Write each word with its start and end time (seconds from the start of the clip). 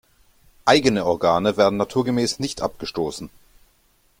Eigene 0.65 1.05
Organe 1.05 1.57
werden 1.57 1.77
naturgemäß 1.77 2.39
nicht 2.39 2.63
abgestoßen. 2.63 3.29